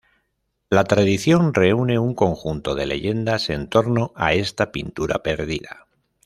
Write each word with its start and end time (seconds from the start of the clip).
La 0.71 0.83
tradición 0.83 1.53
reúne 1.53 1.99
un 1.99 2.15
conjunto 2.15 2.73
de 2.73 2.87
leyendas 2.87 3.51
en 3.51 3.69
torno 3.69 4.11
a 4.15 4.33
esta 4.33 4.71
pintura 4.71 5.21
perdida. 5.21 5.85